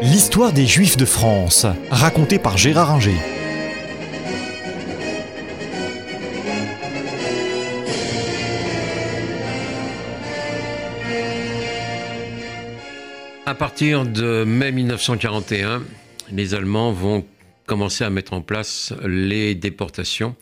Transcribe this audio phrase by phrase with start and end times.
[0.00, 3.16] L'histoire des Juifs de France, racontée par Gérard Inger.
[13.44, 15.82] À partir de mai 1941,
[16.30, 17.26] les Allemands vont
[17.66, 20.36] commencer à mettre en place les déportations,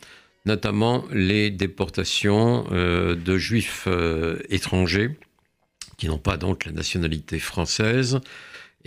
[0.45, 5.17] notamment les déportations euh, de juifs euh, étrangers
[5.97, 8.19] qui n'ont pas donc la nationalité française.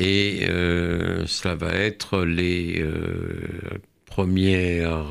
[0.01, 2.85] Et euh, cela va être les
[4.07, 5.07] premières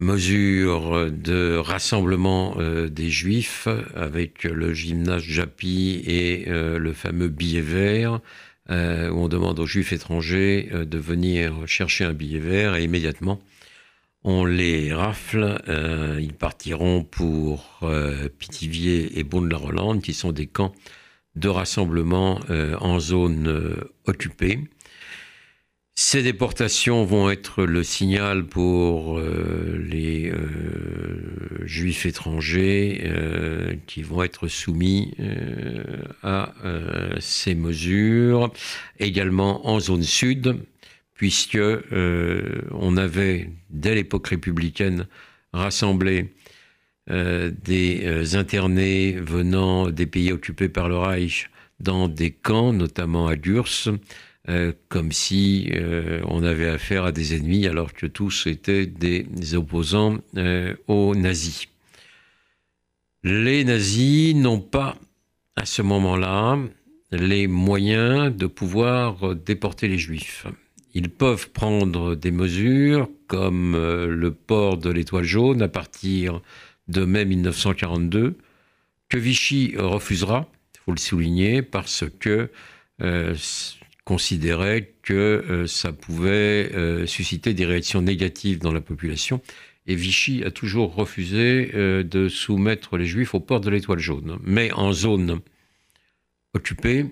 [0.00, 2.56] mesures de rassemblement
[2.90, 8.20] des juifs avec le gymnase Japy et le fameux billet vert
[8.70, 12.84] euh, où on demande aux juifs étrangers euh, de venir chercher un billet vert et
[12.84, 13.40] immédiatement
[14.26, 15.60] on les rafle.
[15.68, 17.82] Euh, ils partiront pour
[18.38, 20.72] Pithiviers et Beaune-la-Rolande, qui sont des camps
[21.36, 22.40] de rassemblement
[22.80, 24.60] en zone occupée.
[25.96, 34.24] Ces déportations vont être le signal pour euh, les euh, juifs étrangers euh, qui vont
[34.24, 35.14] être soumis
[36.24, 36.52] à
[37.20, 38.52] ces mesures,
[38.98, 40.56] également en zone sud,
[41.14, 41.58] puisque
[42.70, 45.06] on avait, dès l'époque républicaine,
[45.52, 46.34] rassemblé
[47.08, 53.68] des internés venant des pays occupés par le Reich dans des camps, notamment à Gurs,
[54.48, 59.54] euh, comme si euh, on avait affaire à des ennemis alors que tous étaient des
[59.54, 61.68] opposants euh, aux nazis.
[63.22, 64.96] Les nazis n'ont pas
[65.56, 66.58] à ce moment-là
[67.10, 70.46] les moyens de pouvoir déporter les juifs.
[70.92, 76.42] Ils peuvent prendre des mesures comme le port de l'étoile jaune à partir
[76.88, 78.36] de mai 1942,
[79.08, 82.50] que Vichy refusera, il faut le souligner, parce que
[84.04, 89.40] considérait que euh, ça pouvait euh, susciter des réactions négatives dans la population.
[89.86, 94.38] Et Vichy a toujours refusé euh, de soumettre les Juifs au port de l'étoile jaune.
[94.42, 95.40] Mais en zone
[96.54, 97.06] occupée,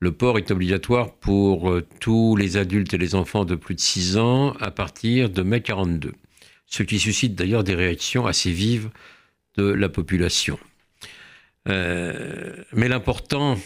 [0.00, 4.18] le port est obligatoire pour tous les adultes et les enfants de plus de 6
[4.18, 6.12] ans à partir de mai 42.
[6.66, 8.90] Ce qui suscite d'ailleurs des réactions assez vives
[9.56, 10.58] de la population.
[11.66, 13.56] mais l'important,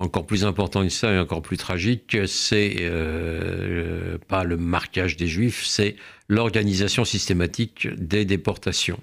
[0.00, 5.26] encore plus important que ça et encore plus tragique, c'est euh, pas le marquage des
[5.26, 5.94] juifs, c'est
[6.28, 8.98] l'organisation systématique des déportations.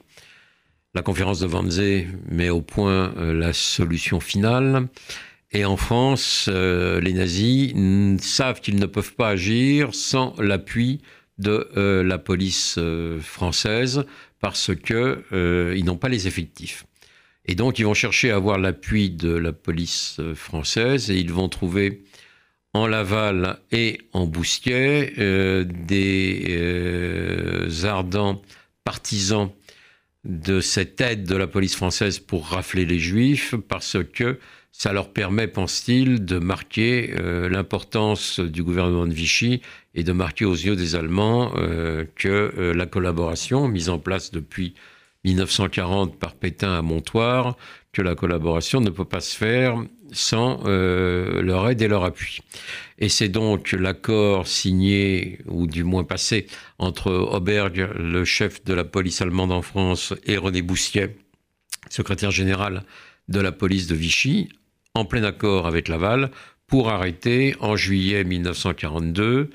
[0.96, 4.88] La conférence de Wannsee met au point euh, la solution finale.
[5.52, 7.74] Et en France, euh, les nazis
[8.20, 11.02] savent qu'ils ne peuvent pas agir sans l'appui
[11.40, 12.80] de la police
[13.22, 14.06] française
[14.40, 16.86] parce qu'ils n'ont pas les effectifs.
[17.48, 21.32] Et donc, ils vont chercher à avoir l'appui de la police euh, française et ils
[21.32, 22.04] vont trouver
[22.74, 28.42] en Laval et en Bousquet euh, des euh, ardents
[28.84, 29.50] partisans
[30.28, 34.40] de cette aide de la police française pour rafler les juifs parce que
[34.72, 37.16] ça leur permet, pense-t-il, de marquer
[37.50, 39.62] l'importance du gouvernement de Vichy
[39.96, 41.52] et de marquer aux yeux des Allemands
[42.14, 44.76] que la collaboration mise en place depuis
[45.24, 47.58] 1940 par Pétain à Montoire
[47.98, 52.42] que la collaboration ne peut pas se faire sans euh, leur aide et leur appui.
[53.00, 56.48] Et c'est donc l'accord signé, ou du moins passé,
[56.80, 61.16] entre Auberg, le chef de la police allemande en France, et René Boussier,
[61.90, 62.84] secrétaire général
[63.28, 64.50] de la police de Vichy,
[64.94, 66.32] en plein accord avec Laval,
[66.66, 69.50] pour arrêter en juillet 1942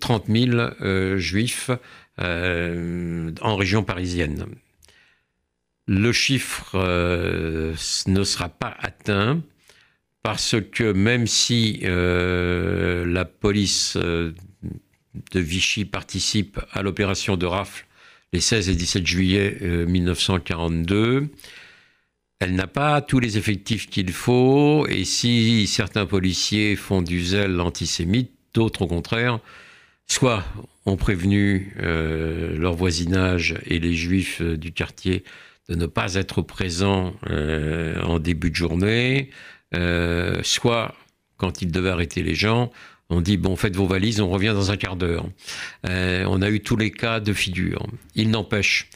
[0.00, 1.70] 30 000 juifs
[2.18, 4.46] euh, en région parisienne
[5.90, 7.74] le chiffre euh,
[8.06, 9.40] ne sera pas atteint
[10.22, 14.32] parce que même si euh, la police euh,
[15.32, 17.86] de Vichy participe à l'opération de rafle
[18.32, 21.28] les 16 et 17 juillet 1942,
[22.38, 27.60] elle n'a pas tous les effectifs qu'il faut et si certains policiers font du zèle
[27.60, 29.40] antisémite, d'autres au contraire,
[30.06, 30.44] soit
[30.86, 35.24] ont prévenu leur voisinage et les juifs du quartier
[35.70, 39.30] de ne pas être présent euh, en début de journée,
[39.74, 40.94] euh, soit
[41.36, 42.70] quand il devait arrêter les gens,
[43.08, 45.26] on dit bon faites vos valises, on revient dans un quart d'heure.
[45.88, 47.86] Euh, on a eu tous les cas de figure.
[48.14, 48.88] Il n'empêche,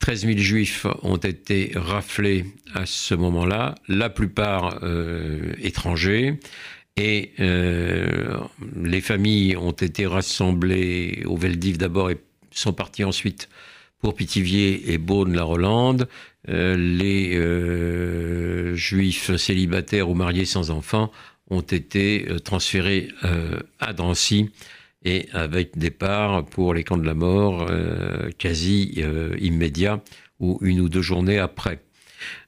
[0.00, 2.44] 13 000 juifs ont été raflés
[2.74, 4.78] à ce moment-là, la plupart
[5.58, 6.38] étrangers.
[6.98, 12.18] Et les familles ont été rassemblées au Veldiv d'abord et
[12.50, 13.48] sont parties ensuite
[14.00, 16.08] pour Pithiviers et Beaune-la-Rolande,
[16.48, 17.85] euh, les euh,
[18.76, 21.10] juifs célibataires ou mariés sans enfants
[21.50, 23.08] ont été transférés
[23.78, 24.50] à Drancy
[25.04, 27.70] et avec départ pour les camps de la mort
[28.38, 29.00] quasi
[29.40, 30.02] immédiat
[30.40, 31.78] ou une ou deux journées après.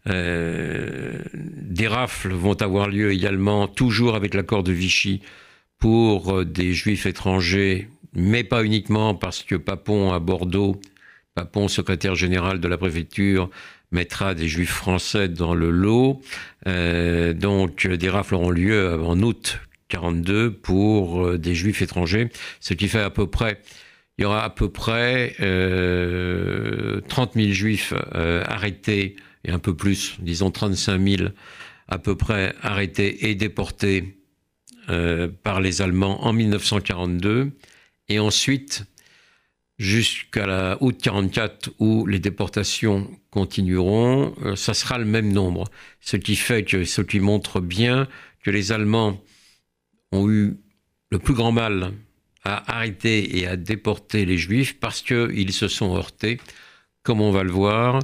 [0.06, 5.20] des rafles vont avoir lieu également, toujours avec l'accord de Vichy,
[5.78, 10.80] pour des juifs étrangers, mais pas uniquement parce que Papon à Bordeaux,
[11.34, 13.48] Papon, secrétaire général de la préfecture,
[13.90, 16.20] mettra des juifs français dans le lot.
[16.66, 22.28] Euh, donc des rafles auront lieu en août 42 pour euh, des juifs étrangers,
[22.60, 23.60] ce qui fait à peu près,
[24.18, 29.74] il y aura à peu près euh, 30 000 juifs euh, arrêtés, et un peu
[29.74, 31.30] plus, disons 35 000
[31.88, 34.14] à peu près arrêtés et déportés
[35.42, 37.50] par les Allemands en 1942.
[38.08, 38.84] Et ensuite,
[39.78, 45.64] jusqu'à la août 44 où les déportations continueront, euh, ça sera le même nombre.
[46.00, 48.08] Ce qui fait que, ce qui montre bien
[48.42, 49.22] que les Allemands
[50.12, 50.56] ont eu
[51.10, 51.92] le plus grand mal
[52.44, 56.40] à arrêter et à déporter les Juifs parce qu'ils se sont heurtés,
[57.02, 58.00] comme on va le voir,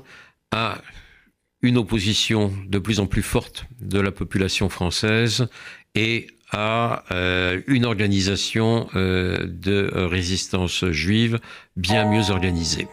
[0.50, 0.80] à
[1.62, 5.48] une opposition de plus en plus forte de la population française
[5.94, 11.40] et à euh, une organisation euh, de résistance juive
[11.76, 12.86] bien mieux organisée.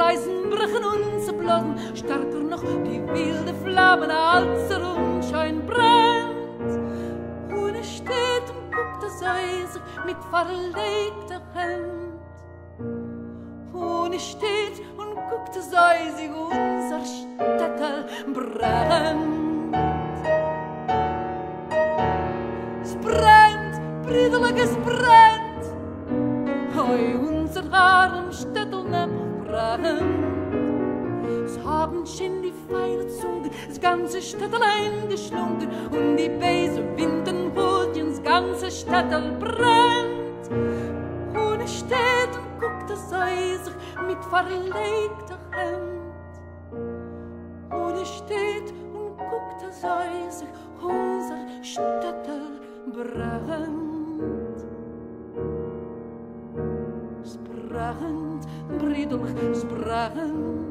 [0.00, 6.72] Reißen brechen zu blasen stärker noch die wilde Flammen als er unschein brennt.
[7.52, 12.20] Und es steht und guckt das Eis mit verlegter Hand.
[13.74, 16.14] Und es steht und guckt das Eis
[16.48, 19.76] unser Städtel brennt.
[22.82, 25.64] Es brennt bridelig es brennt.
[26.74, 28.59] Hoi, unser Haaren Städtel
[29.76, 31.44] brennen.
[31.44, 38.22] Es haben schon die Feierzungen, das ganze Städtel eingeschlungen und die Bese winden Hutchen, das
[38.22, 40.50] ganze Städtel brennt.
[40.50, 43.74] Und es steht und guckt das Eisig
[44.06, 46.32] mit verlegter Hand.
[47.70, 50.48] Und es steht und guckt das Eisig,
[50.82, 52.60] unser Städtel
[52.92, 53.99] brennt.
[57.80, 58.46] Sprachend,
[58.78, 60.66] bridelig sprachend.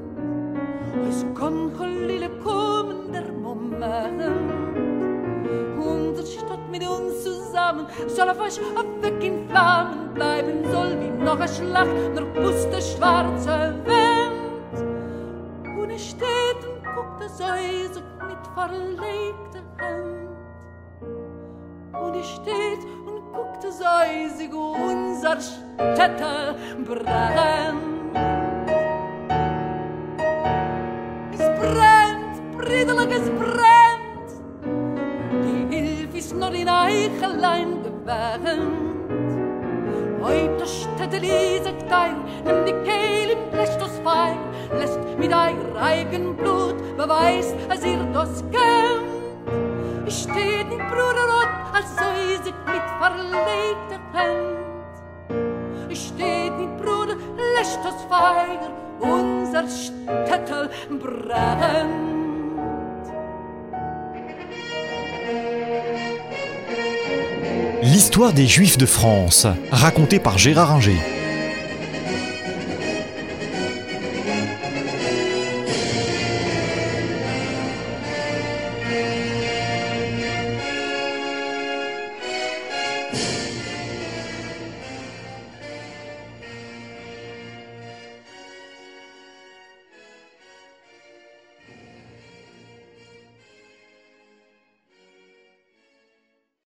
[1.09, 4.21] Es kon gelille kommen der Moment.
[5.79, 8.59] Unsere Stadt mit uns zusammen soll auf euch
[9.01, 14.75] weg in Flammen bleiben, soll wie noch ein Schlacht der puste schwarze Wind.
[15.79, 17.95] Und es steht und guckt das Eis
[18.27, 20.29] mit verlegter Hand.
[22.03, 23.08] Und es steht und
[23.39, 26.55] guckt das Eisig unser Städte
[26.85, 28.17] brennt.
[31.33, 34.29] Es brennt, bridelig, es brennt.
[35.43, 38.89] Die Hilfe ist nur in Eichelein gewähnt.
[40.21, 44.37] Heute Städte diese Teil, nimm die Kehle im Blech das Feier,
[44.77, 49.08] lässt mit eigen Blut beweist, als ihr das kennt.
[67.83, 71.18] L'histoire des Juifs de France, racontée par Gérard Inger.